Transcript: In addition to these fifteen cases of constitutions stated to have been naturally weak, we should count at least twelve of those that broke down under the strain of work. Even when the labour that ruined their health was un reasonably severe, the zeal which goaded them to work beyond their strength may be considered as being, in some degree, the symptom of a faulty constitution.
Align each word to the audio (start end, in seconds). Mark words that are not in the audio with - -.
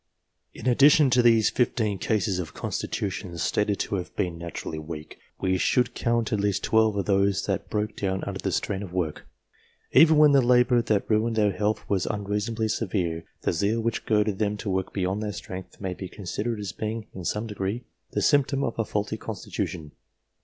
In 0.51 0.65
addition 0.67 1.11
to 1.11 1.21
these 1.21 1.51
fifteen 1.51 1.99
cases 1.99 2.39
of 2.39 2.55
constitutions 2.55 3.43
stated 3.43 3.79
to 3.81 3.97
have 3.97 4.15
been 4.15 4.39
naturally 4.39 4.79
weak, 4.79 5.19
we 5.39 5.59
should 5.59 5.93
count 5.93 6.33
at 6.33 6.39
least 6.39 6.63
twelve 6.63 6.95
of 6.95 7.05
those 7.05 7.45
that 7.45 7.69
broke 7.69 7.95
down 7.97 8.23
under 8.23 8.39
the 8.39 8.51
strain 8.51 8.81
of 8.81 8.91
work. 8.93 9.27
Even 9.91 10.17
when 10.17 10.31
the 10.31 10.41
labour 10.41 10.81
that 10.81 11.07
ruined 11.07 11.35
their 11.35 11.51
health 11.51 11.87
was 11.87 12.07
un 12.07 12.23
reasonably 12.23 12.67
severe, 12.67 13.25
the 13.41 13.53
zeal 13.53 13.79
which 13.79 14.07
goaded 14.07 14.39
them 14.39 14.57
to 14.57 14.71
work 14.71 14.91
beyond 14.91 15.21
their 15.21 15.31
strength 15.33 15.79
may 15.79 15.93
be 15.93 16.09
considered 16.09 16.59
as 16.59 16.71
being, 16.71 17.05
in 17.13 17.23
some 17.23 17.45
degree, 17.45 17.83
the 18.13 18.23
symptom 18.23 18.63
of 18.63 18.79
a 18.79 18.85
faulty 18.85 19.17
constitution. 19.17 19.91